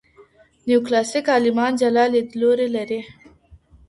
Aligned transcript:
نیوکلاسیک 0.67 1.25
عالمان 1.35 1.71
جلا 1.81 2.05
لیدلوری 2.13 2.67
لري. 2.75 2.99